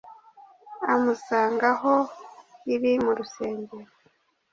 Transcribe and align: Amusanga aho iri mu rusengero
Amusanga 0.93 1.65
aho 1.73 1.93
iri 2.73 2.91
mu 3.03 3.11
rusengero 3.17 3.91